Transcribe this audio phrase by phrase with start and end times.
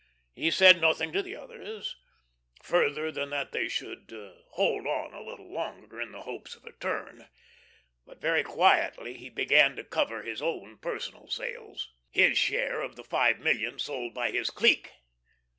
[0.33, 1.95] He said nothing to the others,
[2.63, 4.11] further than that they should
[4.53, 7.29] "hold on a little longer, in the hopes of a turn,"
[8.07, 13.03] but very quietly he began to cover his own personal sales his share of the
[13.03, 14.91] five million sold by his clique.